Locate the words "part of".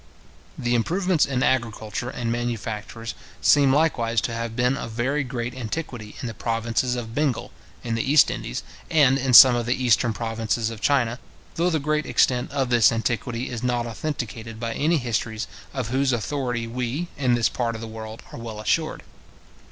17.47-17.81